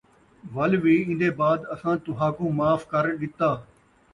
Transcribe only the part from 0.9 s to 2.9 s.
ایندے بعد اَساں تُہاکوں معاف